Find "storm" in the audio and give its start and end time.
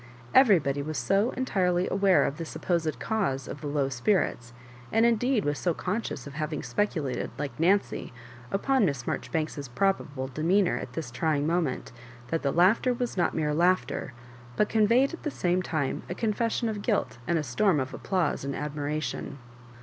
17.43-17.79